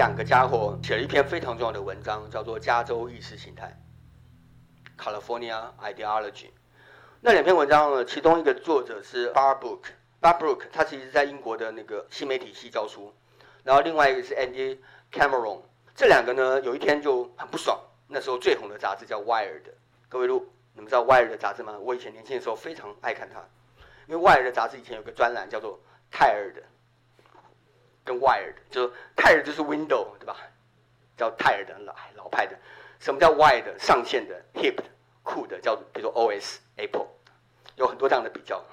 [0.00, 3.78] 两个家伙写了一篇非常重要的文章，叫做《加州意识形态》
[4.98, 6.46] （California Ideology）。
[7.20, 13.12] 那两篇文章呢，其中一个作者是 Barbrook，Barbrook 他其实在英国的那个新媒体系教书，
[13.62, 14.78] 然后另外一个是 Andy
[15.12, 15.60] Cameron。
[15.94, 17.78] 这两个呢，有一天就很不爽。
[18.08, 19.64] 那时候最红的杂志叫《Wired》，
[20.08, 21.76] 各位如你们知道《Wired》杂志吗？
[21.78, 23.38] 我以前年轻的时候非常爱看它，
[24.06, 25.78] 因为《Wired》杂志以前有个专栏叫做
[26.10, 26.62] 泰尔的。
[28.10, 30.36] 跟 Wired 就泰尔就是 Window 对吧？
[31.16, 32.58] 叫泰尔的老老派的。
[32.98, 34.84] 什么叫 Wired 上线的 Hip 的
[35.22, 37.06] 酷的叫比如说 OS Apple，
[37.76, 38.64] 有很多这样的比较。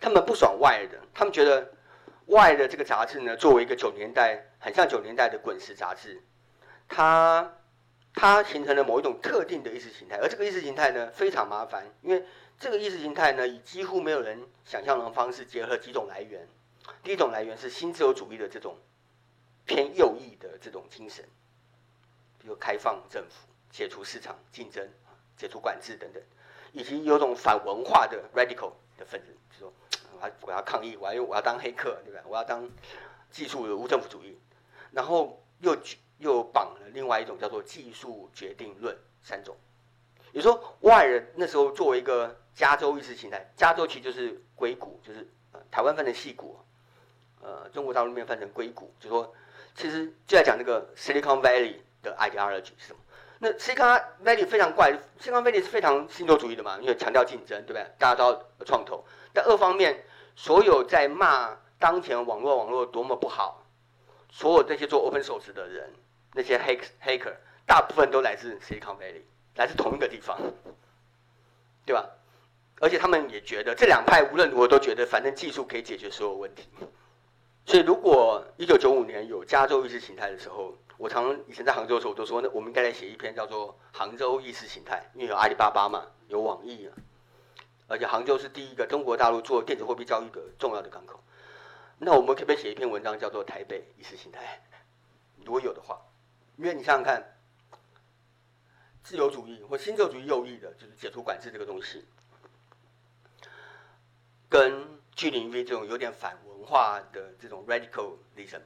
[0.00, 1.72] 他们不爽 Wired，他们觉得
[2.28, 6.22] Wired 这个杂志呢，作为一个九年代很像九年代的滚石杂志，
[6.88, 7.54] 它
[8.14, 12.24] 它形成了某一种特定的意识形态，而这个意识形态呢非常麻烦，因为
[12.56, 16.46] 这个意识形态呢以几乎没有人想象的方式结合几种来源。
[17.04, 18.78] 第一种来源是新自由主义的这种
[19.66, 21.22] 偏右翼的这种精神，
[22.38, 24.88] 比如开放政府、解除市场竞争、
[25.36, 26.22] 解除管制等等，
[26.72, 29.72] 以及有种反文化的 radical 的分子，就说
[30.18, 32.22] 我要我要抗议，我要我要当黑客，对吧？
[32.26, 32.68] 我要当
[33.30, 34.38] 技术的无政府主义，
[34.90, 35.76] 然后又
[36.16, 39.54] 又绑了另外一种叫做技术决定论三种。
[40.32, 45.28] 也就说，外人那时候作为一个加州意识形态，加州其实就是硅谷，就是
[45.70, 46.58] 台湾翻成矽谷。
[47.44, 49.34] 呃，中国大陆那边翻成硅谷，就说
[49.74, 52.98] 其实就在讲那个 Silicon Valley 的 ideology 是什么？
[53.38, 57.86] 那 Silicon Valley 非常怪，Silicon Valley 是非常新自由主义的嘛，因为强调竞争，对不对？
[57.98, 59.04] 大家都要创投。
[59.34, 60.02] 但二方面，
[60.34, 63.62] 所有在骂当前网络网络多么不好，
[64.30, 65.92] 所有这些做 open source 的人，
[66.32, 67.34] 那些黑 hacker，
[67.66, 69.20] 大部分都来自 Silicon Valley，
[69.56, 70.38] 来自同一个地方，
[71.84, 72.08] 对吧？
[72.80, 76.68] 而且他们也觉得这两派无论如何都觉得，反正技术可以解决所有问题。
[77.66, 86.92] 所以，如果一九九五年有加州意识形态的时候，我常以前在杭州的时候，我都说，那我们应该来写一篇叫做《杭州意识形态》，因为有阿里巴巴嘛，有网易啊，
[87.88, 91.18] 而且杭州是第一个中国大陆做电子货币交易的重要的港口。
[91.98, 94.62] 那我们可不可以写一篇文章叫做《台北意识形态》？
[95.44, 95.98] 如果有的话，
[96.56, 97.38] 因为你想想看，
[99.02, 102.04] 自由主义或新自由主义右翼的，就是解除管制这个东西，
[104.50, 104.86] 跟
[105.16, 106.53] G0V 这种有点反文。
[106.64, 108.60] 化的这种 radicalism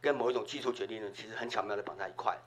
[0.00, 2.38] 跟某一种技术决定呢，其实很巧妙的绑在一块。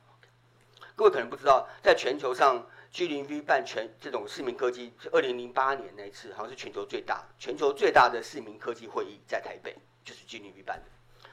[0.95, 11.29] 各位可能不知道，在全球上，G0V 办全这种市民科技二零零八年那一次，好像是全球最大、全球最大的市民科技会议在台北，就是 G0V 办的。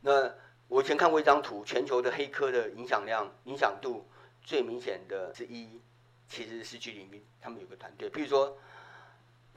[0.00, 0.34] 那
[0.68, 4.08] 我以前看过一张图，全球的黑科的影响量、影响度
[4.42, 5.80] 最明显的之一，
[6.28, 8.56] 其实是 G0V，他们有个团队，比如说。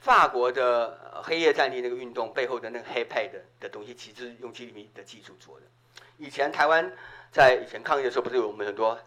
[0.01, 5.65] 法国的黑夜战地那个运动背后的那个黑派的的东西，其实用 G0V 的技术做的。
[6.17, 6.91] 以前台湾
[7.31, 8.99] 在以前抗议的时候，不是有我们很多，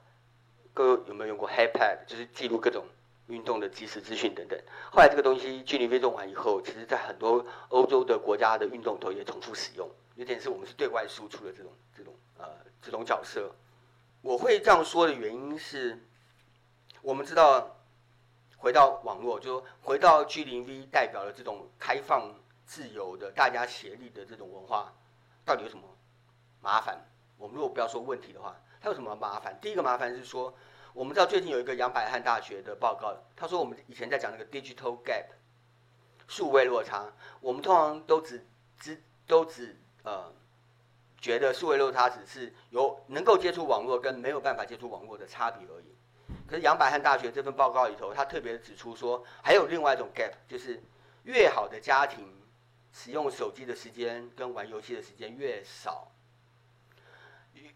[0.73, 2.85] 各有没有用过黑 pad，就是记录各种
[3.27, 4.57] 运动的即时资讯等等。
[4.93, 12.47] 后来这个东西 G0V 用完以后，其实在很多欧洲的国家的运动头也重复使用，有点是我们是对外输出的这种这种呃
[12.81, 13.53] 这种角色。
[14.23, 15.99] 我会这样说的原因是，
[17.03, 17.74] 我们知道。
[18.65, 24.91] 回到网络，就回到 G0V 代表了这种开放、自由的、大家协力的这种文化，
[25.45, 25.83] 到底有什么
[26.63, 26.99] 麻烦？
[27.37, 29.55] 我们如果不要说问题的话，它有什么麻烦？
[29.61, 30.55] 第一个麻烦是说，
[30.95, 35.27] 我们知道最近有一个杨百翰大学的报告，他说我们以前在讲那个 digital gap，
[36.27, 38.47] 数位落差，我们通常都只
[38.81, 40.33] 只都只呃
[41.21, 45.95] 觉得数位落差只是有能够接触网络跟没有办法接触网络的差别而已。
[46.61, 50.83] 杨百翰大学这份报告里头，他特别指出说，还有另外一种 gap，就是
[51.25, 52.27] 越好的家庭
[52.93, 56.11] 使用手机的时间跟玩游戏的时间越少。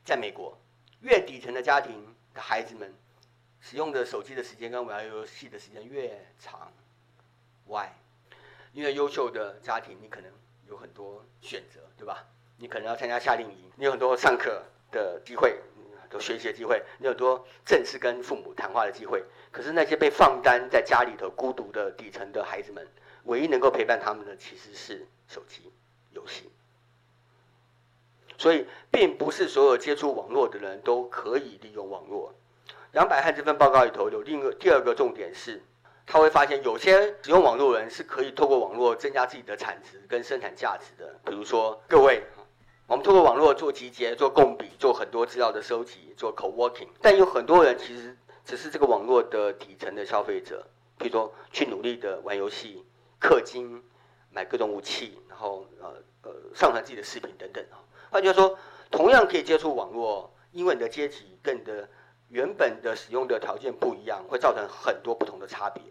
[0.05, 0.57] 在美国，
[1.01, 2.95] 越底层的家庭的孩子们
[3.61, 6.73] 使用的手机的时间跟玩游戏的时间越长。
[7.67, 7.89] Why？
[8.73, 10.31] 因为优秀的家庭，你可能
[10.67, 12.25] 有很多选择，对吧？
[12.57, 15.61] 你可能要参加夏令营，你有很多上课的机会。
[16.13, 19.23] 有学习的机会，你有多正式跟父母谈话的机会。
[19.51, 22.87] 可是那些被放单在家里头孤独的底层的孩子们，
[23.25, 25.73] 唯一能够陪伴他们的其实是手机
[26.13, 26.51] 游戏。
[28.37, 32.33] 所以，并不是所有接触网络的人都可以利用网络。
[32.93, 35.63] 杨百翰这份报告里头有另一个第二个重点是，
[36.07, 41.19] 他会发现有些使用网络的人是可以透过网络增加自己的产值跟生产价值的。
[41.25, 42.23] 比如说，各位。
[42.87, 50.67] 我们透过网络做集结、做共笔、做很多资料的收集、做 co-working，但有很多人其实只是这个网络的底层的消费者，
[50.97, 52.85] 比如说去努力的玩游戏、
[53.21, 53.83] 氪金、
[54.31, 57.83] 买各种武器，然后呃呃上传自己的视频等等啊。
[58.11, 58.59] 换句话说，
[58.91, 61.89] 同样可以接触网络，因为你的阶级跟你的
[62.29, 65.83] 原本的使用的条件不一样，会造成很多不同的差别。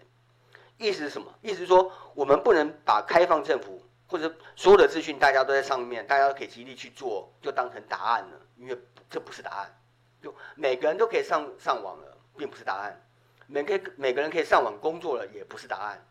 [0.78, 1.34] 意思是什么？
[1.42, 8.78] 意思是说，我们不能把开放政府或者所有的资讯大家都在上面，大家都可以极力去做，就当成答案了，因为
[9.10, 9.78] 这不是答案。
[10.22, 13.02] 就每个人都可以上上网了，并不是答案。
[13.48, 16.06] 每个每个人可以上网工作了，也不是答案。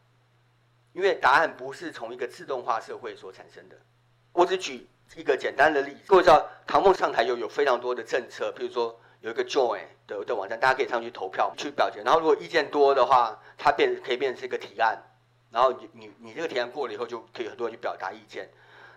[0.92, 3.76] 因为答案不是从一个自动化社会所产生的。
[4.32, 8.98] 我只举一个简单的例子，各位知道，唐凤上台有有非常多的政策，比如说。
[9.22, 12.02] 有一个 Join 的的网站，大家可以上去投票去表决。
[12.02, 15.02] 然后如果意见多的话，它变可以变成是一个提案。
[15.50, 18.48] 然后你你你这个提案过了以后，就可以很多人去表达意见。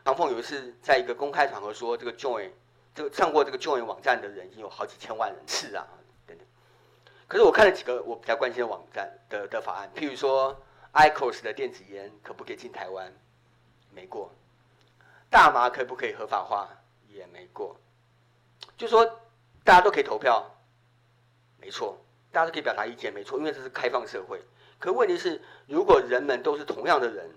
[0.04, 2.52] 唐凤有一次在一个公开场合说，这个 Join
[2.94, 5.88] 这个上过这个救援网站的人已经有好几千万人次啊
[6.26, 6.48] 等等。
[7.28, 10.62] 可是我看了几个我比较关心的网站的的法案，譬如说
[10.94, 13.14] IQOS 的电子烟可不可以进台湾？
[13.92, 14.32] 没过。
[15.30, 16.70] 大麻可不可以合法化？
[17.08, 17.76] 也没过。
[18.78, 19.20] 就说。
[19.62, 20.50] 大家都可以投票，
[21.60, 21.96] 没错，
[22.32, 24.42] 大家都可以表达意见，没错，因为这是开放社会。
[24.80, 27.30] 可问题是，如果人们都是同样的人，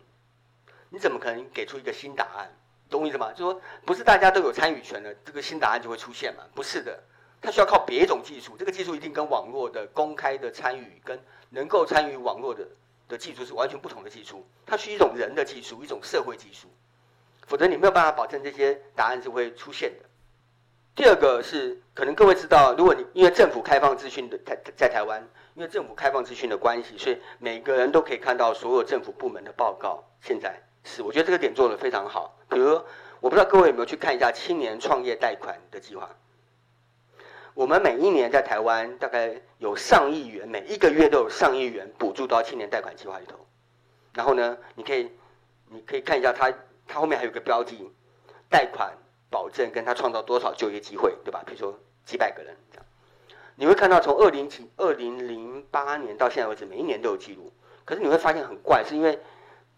[0.88, 2.56] 你怎么可能给出一个新答案？
[2.92, 3.32] 懂我意思吗？
[3.32, 6.44] 就说不是大家都有参与权的，这个新答案就会出现嘛？
[6.54, 7.02] 不是的，
[7.40, 11.18] 它需要靠别一种技术，这个技术一定跟网络的公开的参与，跟
[11.50, 12.68] 能够参与网络的
[13.08, 14.46] 的技术是完全不同的技术。
[14.64, 16.68] 它需一种人的技术，一种社会技术，
[17.46, 20.08] 否则你没有办法保证这些答案是会出现的。
[20.94, 30.04] 第二个是，可能各位知道，如果你因为政府开放资讯的台在台湾，因为政府开放资讯的关系，所以每个人都可以看到所有政府部门的报告。
[30.20, 32.36] 现在是，我觉得这个点做得非常好。
[32.48, 32.82] 比如，
[33.20, 36.10] 我不知道各位有没有去看一下青年创业贷款的计划。
[37.54, 43.36] 我们每一年在台湾大概有上亿元，每一个月都有上亿元补助到青年贷款计划里头。
[44.14, 45.10] 然后呢，你可以
[45.68, 46.52] 你可以看一下它，
[46.86, 47.90] 它后面还有个标记，
[48.48, 48.92] 贷款。
[49.32, 51.42] 保证跟他创造多少就业机会，对吧？
[51.46, 52.84] 比如说几百个人这样，
[53.56, 54.46] 你会看到从二零
[54.76, 57.50] 二零零八年到现在为止，每一年都有记录。
[57.86, 59.18] 可是你会发现很怪，是因为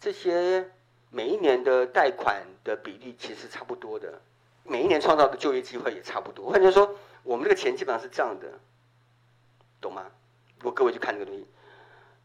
[0.00, 0.68] 这些
[1.14, 4.20] 每一年的贷款的比例其实差不多的，
[4.64, 6.50] 每一年创造的就业机会也差不多。
[6.50, 8.48] 换句话说，我们这个钱基本上是这样的，
[9.80, 10.06] 懂吗？
[10.58, 11.46] 如果各位去看这个东西，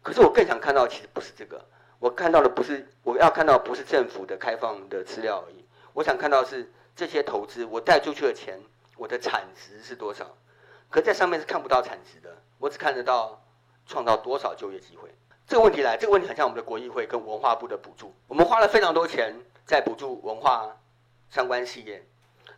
[0.01, 1.63] 可是我更想看到，其实不是这个，
[1.99, 5.63] 我看到的不是我要看到不是政府的开放的资料而已，
[5.93, 6.71] 我想看到是。
[6.95, 8.59] 这些投资，我贷出去的钱，
[8.97, 10.35] 我的产值是多少？
[10.89, 13.41] 可在上面是看不到产值的，我只看得到
[13.87, 15.09] 创造多少就业机会。
[15.49, 19.35] 这个问题来，这个问题很像我们的国议会跟文化部的补助，我们花了非常多钱
[19.65, 20.77] 在补助文化
[21.31, 22.05] 相关企业，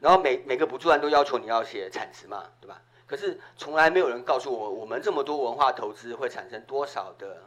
[0.01, 2.81] 然后每每个补助案都要求你要写产值嘛，对吧？
[3.07, 7.41] 可是从来没有人告诉我，我们这么多文化投资会产生多少的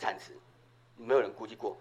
[0.00, 0.36] 产值，
[0.96, 1.76] 没有人估计过。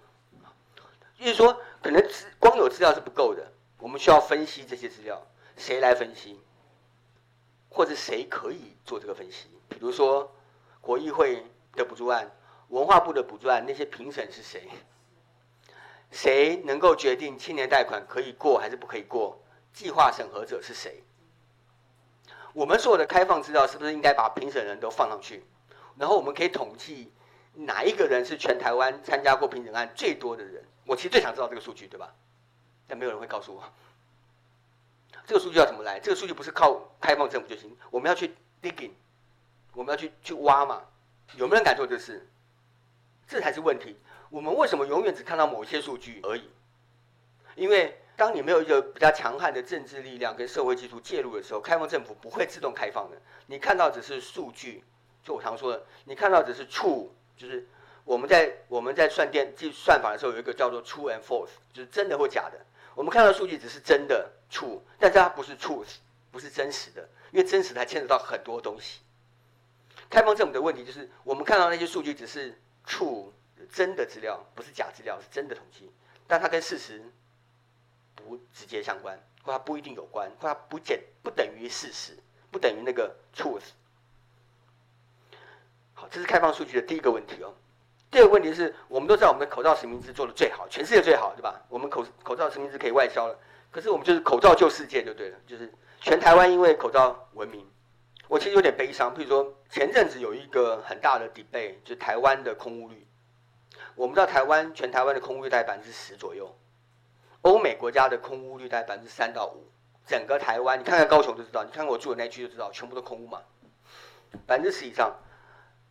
[1.18, 2.04] 就是说，可能
[2.38, 3.52] 光有资料是不够的。
[3.80, 5.20] 我们需要分析这些资料，
[5.58, 6.40] 谁来分析？
[7.68, 9.48] 或者谁可以做这个分析？
[9.70, 10.32] 比如说，
[10.82, 11.44] 国议会
[11.74, 12.30] 的补助案、
[12.72, 14.68] 文化部的补助案，那些评审是谁？
[16.10, 19.38] 谁能够决定青年贷款可以过还是不可以过？
[19.74, 21.04] 计划审核者是谁？
[22.54, 25.46] 我们所有的开放资料是不是应该把评审人都放上去？
[25.98, 27.12] 然后我们可以统计
[27.54, 30.64] 哪一个人是全台湾参加过评审案最多的人？
[30.86, 32.14] 我其实最想知道这个数据，对吧？
[32.88, 33.64] 但没有人会告诉我，
[35.26, 36.00] 这个数据要怎么来？
[36.00, 38.92] 这个数据不是靠开放政府就行，我们要去 digging，
[39.74, 40.82] 我们要去去挖嘛。
[41.36, 42.28] 有没有人敢做这事？
[43.32, 43.96] 这才是问题。
[44.30, 46.50] 我们为什么永远只看到某一些数据而已？
[47.56, 53.16] 因为当你没有一个比较强悍的政治力量跟社会基础介入的时候，开放政府不会自动开放的。
[53.46, 54.84] 你看到只是数据，
[55.24, 57.08] 就我常说的，你看到只是 true，
[57.38, 57.66] 就是
[58.04, 62.60] 我们在我们在算电计算法的时候有一个叫做 true and false，就是真的或假的。
[62.96, 65.96] 我们看到数据只是真的 true，但是它不是 truth，
[66.32, 69.00] 不是真实的，因为真实它牵扯到很多东西。
[70.10, 73.34] 开放政府的问题就是，我们看到那些数据只是出
[73.72, 75.90] 真的资料，不是假资料，是真的统计，
[76.28, 77.02] 但它跟事实
[78.16, 82.18] 不直接相关，或它不一定有关，或它不简不等于事实，
[82.52, 83.72] 不等于那个 truth。
[85.94, 87.54] 好，这是开放数据的第一个问题哦。
[88.10, 91.62] 第二个问题是我们都知道我们的口罩实名制做的最好，全世界最好，对吧？
[91.70, 93.40] 我们口口罩实名制可以外销了，
[93.72, 95.72] 可是我们就是口罩救世界就对了，就是
[96.02, 97.66] 全台湾因为口罩闻名。
[98.32, 103.06] 我其实有点悲伤，譬如说前阵子有一个很大的 debate，就是台湾的空屋率。
[103.94, 106.58] 我们知道台湾全台湾的空屋率大概百分之十左右，
[107.42, 109.70] 欧美国家的空屋率大概百分之三到五，
[110.08, 113.42] 整个台湾你看看高雄就知道，你看看我住的那区就知道，全部都空屋嘛，
[114.48, 115.14] 百分之十以上。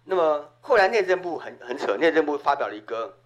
[0.04, 3.18] 那么后来内政部很很扯，内政部发表了一个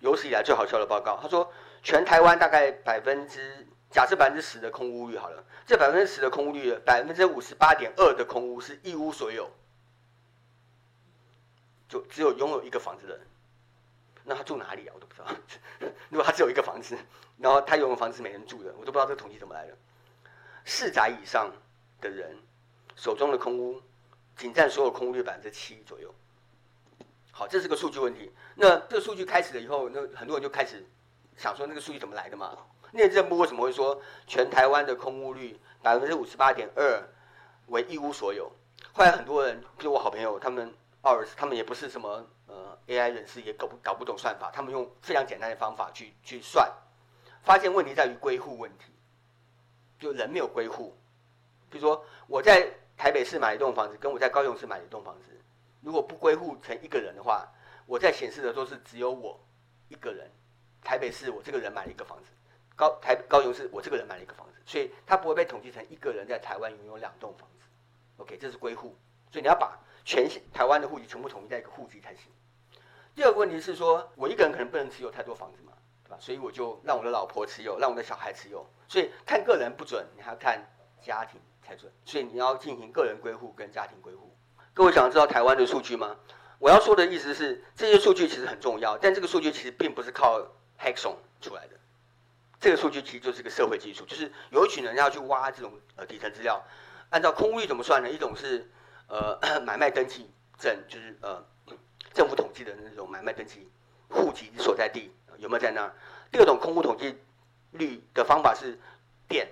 [0.00, 1.18] 有史以来最好笑的报告。
[1.22, 1.50] 他说，
[1.82, 9.50] 全台湾大概百分之假设百分之十的空屋率好了，这百分之十的空屋率，百分之五十八点二的空屋是一无所有，
[11.88, 13.26] 就只有拥有一个房子的人，
[14.24, 14.92] 那他住哪里啊？
[14.94, 15.26] 我都不知道。
[16.10, 16.96] 如果他只有一个房子，
[17.38, 19.76] 然后他拥有房子没人住的，我都不知道这个统计怎么来的。
[20.66, 21.50] 四宅以上
[22.00, 22.36] 的人
[22.94, 23.80] 手中的空屋，
[24.36, 26.14] 仅占所有空屋率百分之七左右。
[27.30, 28.30] 好，这是个数据问题。
[28.54, 30.84] 那这个数据开始了以后，那很多人就开始
[31.38, 32.58] 想说，那个数据怎么来的嘛？
[32.92, 37.02] 内政部为什么会说全台湾的空屋率百分之五十八点二
[37.66, 38.50] 为一无所有？
[38.92, 46.72] 后来很多人，比如我好朋友，他们奥尔斯，他们也不是什么呃 AI 人士，也搞不搞不懂算法，他们用非常简单的方法去去算，
[47.42, 48.92] 发现问题在于归户问题，
[49.98, 50.96] 就人没有归户。
[51.70, 55.30] 比如说我在台北市买一栋房子，跟我在高雄市买一栋房子。
[55.80, 57.46] 如果不归户成一个人的话，
[57.86, 59.38] 我在显示的都是只有我
[59.88, 60.28] 一个人。
[60.82, 62.30] 台北市我这个人买了一个房子，
[62.78, 67.66] 高台高雄是我这个人买了一个房子，所以他不会被统计成一个人在台湾拥有两栋房子。
[68.18, 68.96] OK，这是归户，
[69.32, 72.30] 所以你要把全台湾的户籍全部统一在一个户籍才行。
[73.16, 75.72] 第二个问题是说，我一个人可能不能持有太多房子嘛，
[76.04, 76.16] 对吧？
[76.20, 78.64] 所以我就让我的老婆持有，让我的小孩持有。
[78.86, 80.64] 所以看个人不准，你还要看
[81.02, 81.92] 家庭才准。
[82.04, 84.32] 所以你要进行个人归户跟家庭归户。
[84.72, 86.16] 各位想知道台湾的数据吗？
[86.60, 90.40] 我要说的意思是，这些数据其实很重要，但这个数据其实并不是靠
[90.78, 91.77] Hackathon 出来的。
[92.60, 96.62] 这个数据其实就是个社会基础，就是有一群人要去挖这种呃底层资料。
[97.10, 98.10] 按照空屋率怎么算呢？
[98.10, 98.70] 一种是
[99.06, 101.44] 呃 买卖登记证，就是呃
[102.12, 103.68] 政府统计的那种买卖登记
[104.08, 105.94] 户籍所在地有没有在那儿。
[106.30, 107.16] 第二种空屋统计
[107.70, 108.78] 率的方法是
[109.28, 109.48] 店，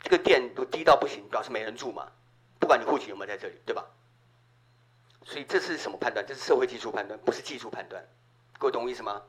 [0.00, 2.10] 这个店都低到不行，表示没人住嘛，
[2.58, 3.84] 不管你户籍有没有在这里，对吧？
[5.26, 6.24] 所以这是什么判断？
[6.24, 8.06] 这是社会技术判断，不是技术判断。
[8.58, 9.20] 各位懂我意思吗？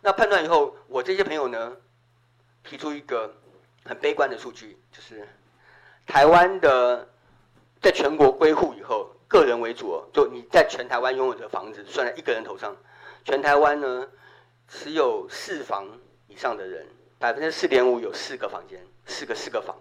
[0.00, 1.76] 那判断以后，我这些朋友呢，
[2.64, 3.34] 提出一个
[3.84, 5.26] 很悲观的数据，就是
[6.06, 7.08] 台湾的
[7.80, 12.76] 在全国归户以后，个人为主哦，就你在全台湾拥有的房子算在一个人头上，
[13.24, 14.08] 全台湾呢
[14.68, 15.86] 持有四房
[16.26, 16.86] 以上的人，
[17.18, 19.76] 百分之四点五有四个房间，四个四个房，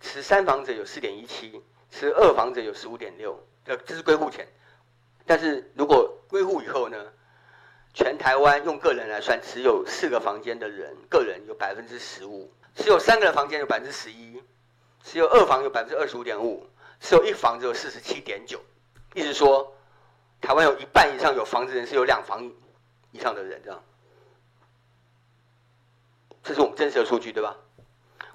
[0.00, 1.62] 持三房者有四点一七。
[1.88, 4.46] 持二房者有十五点六，呃，这是归户前，
[5.24, 7.06] 但是如果归户以后呢，
[7.96, 14.42] 全台湾用个人来算，持有四个房间的人，个人有百分之十五，持有三个人房间有百分之十一，
[15.02, 16.66] 持有二房有百分之二十五点五，
[17.00, 18.60] 持有一房只有四十七点九，
[19.14, 19.74] 意思说，
[20.42, 22.52] 台湾有一半以上有房子人是有两房
[23.12, 23.82] 以上的人，这样，
[26.42, 27.56] 这是我们真实的数据，对吧？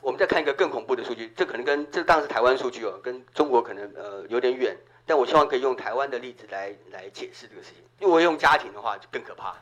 [0.02, 7.84] 我们再看一个更恐怖的数据，这可能跟这当然是台湾数据哦，跟中国可能呃有点远，但我希望可以用台湾的例子来来解释这个事情。
[8.00, 9.56] 因为我用家庭的话就更可怕，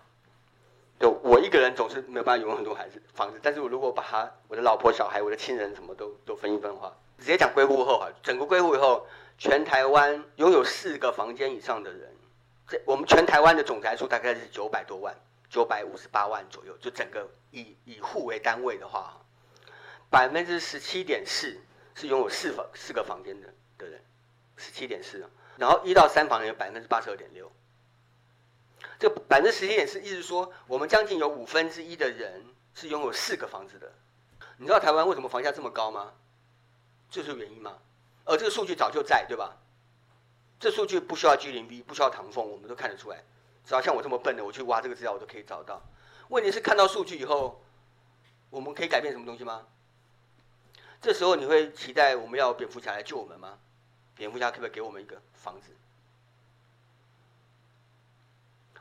[1.00, 9.06] 就我一个人总是没有办法拥有很多孩子房子，但是我如果把他我的老婆小孩我的亲人什么都都分一分的话，直接讲归户后哈，整个归户以后，
[9.38, 12.16] 全台湾拥有四个房间以上的人，
[12.68, 15.14] 这我们全台湾的总宅数大概是九百多万，
[15.50, 19.16] 九百五十八万左右，就整个以以户为单位的话。
[20.10, 21.56] 百分之十七点四
[21.94, 24.02] 是拥有四房四个房间的的人，
[24.60, 27.52] 十七点四，然后一到三房人有百分之八十二点六。
[29.00, 33.92] 这百分之十七点四，意思说我们将近有五分之一的人是拥有四个房子的。
[34.58, 36.14] 你知道台湾为什么房价这么高吗？
[37.10, 37.78] 这是原因吗？
[38.26, 39.58] 而这个数据早就在，对吧？
[40.60, 43.24] 这数据不需要 G 零 B，不需要唐凤，我们都看得出来。
[43.66, 45.82] 只要像我这么笨的，我去挖这个资料，我都可以找到。
[46.28, 47.64] 问题是看到数据以后，
[48.50, 49.66] 我们可以改变什么东西吗？
[51.02, 53.58] 这时候你会期待我们要蝙蝠侠来救我们吗？
[54.20, 55.72] 蝙蝠侠可不可以给我们一个房子？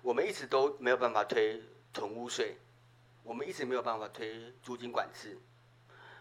[0.02, 2.56] 我们一直都没有办法推囤屋税，
[3.22, 5.38] 我们一直没有办法推租金管制，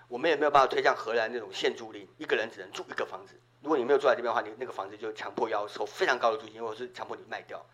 [0.08, 3.34] 我们也没有办法推像荷兰那种限租令，一个人只能住一个房子。
[3.64, 7.66] 如果你没有住在这边的话，你那个房子就强迫要收非常高的租金，或者是强迫你卖掉，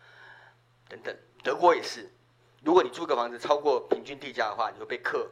[0.88, 1.14] 等等。
[1.42, 2.10] 德国也是，
[2.62, 5.30] 如果你租个房子超过平均地价的话，你会被课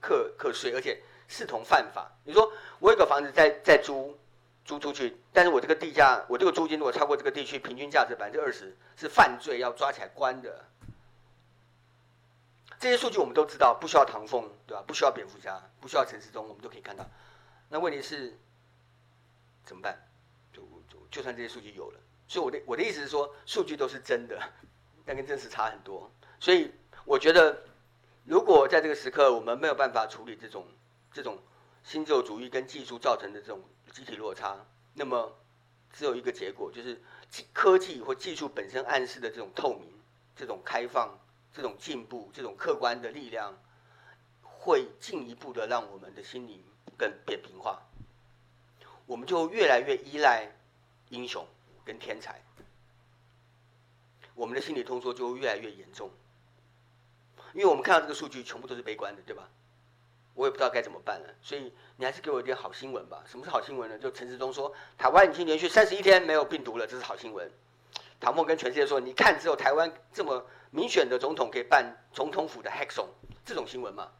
[0.00, 1.00] 课课税，而且。
[1.28, 2.12] 视同犯法。
[2.24, 4.14] 你说我有个房子在在租
[4.64, 10.64] 租出去，但是我这个地价，我这个租金如果超过这个地区平均价值百分之二十，是犯罪，要抓起来关的。
[12.78, 14.82] 这些数据我们都知道，不需要唐凤，对吧？
[14.86, 17.04] 不需要蝙蝠侠，不需要陈世忠，我们都可以看到。
[17.68, 18.38] 那问题是
[19.64, 19.98] 怎么办？
[20.52, 24.40] 就就就算这些数据有了，所以我的我的意思是说，数据都是真的，
[25.04, 26.10] 但跟真实差很多。
[26.40, 26.72] 所以
[27.04, 27.62] 我觉得，
[28.24, 30.66] 如果在这个时刻我们没有办法处理这种。
[31.14, 31.38] 这种
[31.84, 33.62] 新自由主义跟技术造成的这种
[33.92, 35.36] 集体落差，那么
[35.92, 37.00] 只有一个结果，就是
[37.52, 39.88] 科技或技术本身暗示的这种透明、
[40.36, 41.18] 这种开放、
[41.52, 43.54] 这种进步、这种客观的力量，
[44.42, 46.62] 会进一步的让我们的心灵
[46.96, 47.82] 更扁平化，
[49.06, 50.50] 我们就越来越依赖
[51.10, 51.46] 英雄
[51.84, 52.40] 跟天才，
[54.34, 56.10] 我们的心理通缩就会越来越严重，
[57.52, 59.48] 因为我们看到这个数据全部都是悲观的，对吧？
[60.34, 63.22] 我也不知道该怎么办了，所以你还是给我一点好新闻吧。
[63.26, 63.98] 什么是好新闻呢？
[63.98, 67.50] 就陈时中说，台湾已经连续三十一天没有病毒了，这是好新闻。
[68.18, 73.06] 唐凤跟全世界说，你看只有台湾这么民选的总统可以办总统府的 hackon，
[73.44, 74.10] 这种新闻嘛。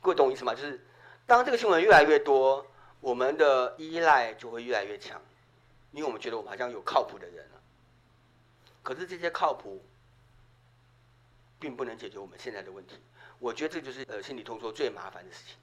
[0.00, 0.54] 各位懂我意思吗？
[0.54, 0.84] 就是
[1.26, 2.66] 当这个新闻越来越多，
[3.00, 5.20] 我们的依赖就会越来越强，
[5.92, 7.60] 因为我们觉得我们好像有靠谱的人了。
[8.82, 9.84] 可是这些靠谱，
[11.58, 12.96] 并不能解决我们现在的问题。
[13.38, 15.56] 我觉得这就是呃心理通缩最麻烦的事情。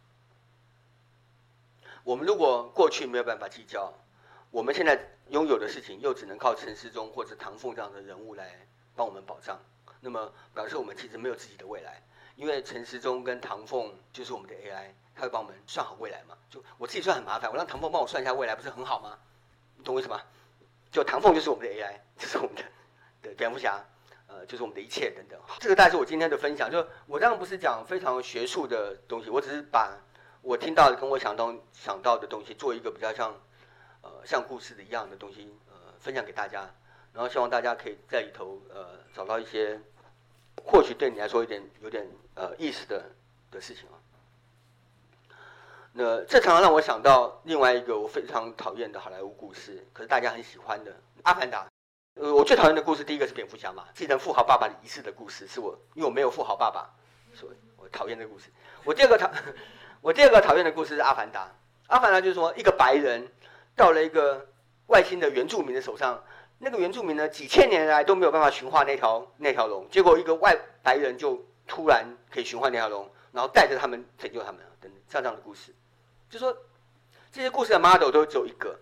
[2.04, 3.94] 我们如果过去没有办法计较，
[4.52, 5.00] 我们现在
[5.30, 9.60] 拥有的事情又只能靠陈时中或者唐凤这样的人物来帮我们保障，
[10.00, 12.02] 那么表示我们其实没有自己的未来。
[12.36, 16.38] 因为陈时中跟唐凤就是我们的 AI，他会帮我们算好未来嘛？
[16.50, 19.18] 就我自己算很麻烦，我让唐凤帮我算一下未来，不是很好吗？
[19.78, 20.22] 你懂我意思吗？
[20.92, 22.64] 就唐凤就是我们的 AI，就是我们的
[23.24, 23.84] 的蝙蝠侠。
[24.36, 26.70] 呃，就是我们的一切等等，这个大概是我今天的分享。
[26.70, 29.98] 就我当然不是讲非常学术的东西，我只是把
[30.42, 33.34] 我听到的跟我想到想到的东西做一个比较像
[34.02, 36.70] 呃像故事的一样的东西呃分享给大家，
[37.14, 39.80] 然后希望大家可以在里头呃找到一些
[40.66, 43.06] 或许对你来说有点有点呃意思的
[43.52, 43.96] 的事情啊。
[45.94, 50.92] 那这常常让我想到另外一个我非常讨厌的好莱坞故事，可是大家很喜欢的
[51.24, 51.64] 《阿凡达》。
[52.16, 56.90] 呃，我最讨厌的故事，第一个是蝙蝠侠嘛，继承富豪爸爸遗事的故事，是我，因为我没有富豪爸爸，
[57.34, 58.46] 所以我讨厌这个故事。
[58.86, 59.30] 我第二个讨，
[60.00, 61.52] 我第二个讨厌的故事是阿凡达。
[61.88, 63.28] 阿凡达就是说，一个白人
[63.76, 64.48] 到了一个
[64.88, 66.24] 外星的原住民的手上，
[66.60, 75.76] 那个原住民呢，几千年来都没有办法驯化那条那条龙，结果一个外白人就突然可以驯化那条龙，然后带着他们拯救他们等等，像这样的故事，
[76.30, 76.56] 就说
[77.30, 78.80] 这些故事的 model 都只有一个，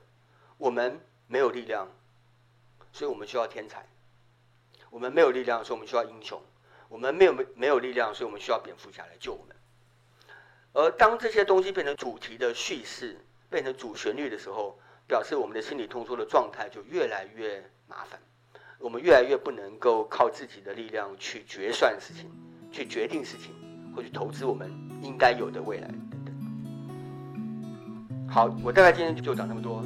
[0.60, 1.88] 我们没有力量。
[2.93, 3.84] 所以我们需要天才，
[4.91, 6.39] 我们没有力量，所以我们需要英雄，
[6.88, 9.56] 我们没有没没有力量，所以我们需要蝙蝠侠来救我们。
[10.73, 14.77] 而当这些东西变成主题的叙事，变成主旋律的时候，
[15.08, 18.19] 表示我们的心理通缩的状态就越来越麻烦，
[18.77, 22.32] 我们越来越不能够靠自己的力量去决算事情，
[22.71, 23.56] 去决定事情，
[23.95, 26.34] 或去投资我们应该有的未来等等。
[28.29, 29.84] 好，我大概今天就讲那么多。